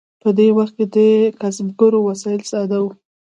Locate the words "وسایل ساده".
2.09-2.77